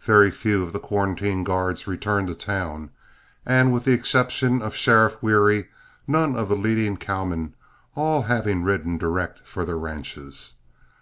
Very 0.00 0.30
few 0.30 0.62
of 0.62 0.72
the 0.72 0.78
quarantine 0.78 1.44
guards 1.44 1.86
returned 1.86 2.28
to 2.28 2.34
town, 2.34 2.88
and 3.44 3.70
with 3.70 3.84
the 3.84 3.92
exception 3.92 4.62
of 4.62 4.74
Sheriff 4.74 5.18
Wherry, 5.22 5.68
none 6.06 6.36
of 6.36 6.48
the 6.48 6.56
leading 6.56 6.96
cowmen, 6.96 7.52
all 7.94 8.22
having 8.22 8.62
ridden 8.64 8.96
direct 8.96 9.40
for 9.40 9.62
their 9.62 9.76
ranches. 9.76 10.54